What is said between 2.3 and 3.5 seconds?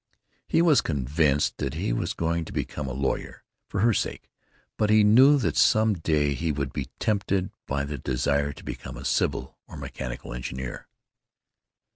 to become a lawyer,